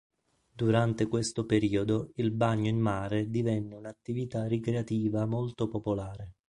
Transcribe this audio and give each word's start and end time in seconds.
Durante 0.51 1.07
questo 1.07 1.45
periodo 1.45 2.13
il 2.15 2.31
bagno 2.31 2.67
in 2.67 2.79
mare 2.79 3.29
divenne 3.29 3.75
un'attività 3.75 4.47
ricreativa 4.47 5.27
molto 5.27 5.67
popolare. 5.67 6.33